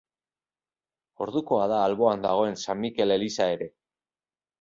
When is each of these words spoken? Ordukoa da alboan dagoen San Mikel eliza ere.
Ordukoa 1.25 1.67
da 1.71 1.81
alboan 1.89 2.23
dagoen 2.27 2.57
San 2.63 2.81
Mikel 2.87 3.17
eliza 3.17 3.49
ere. 3.59 3.69